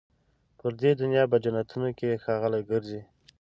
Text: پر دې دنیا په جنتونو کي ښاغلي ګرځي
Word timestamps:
پر 0.59 0.71
دې 0.81 0.91
دنیا 1.01 1.23
په 1.31 1.37
جنتونو 1.43 1.89
کي 1.97 2.09
ښاغلي 2.23 2.61
ګرځي 2.69 3.01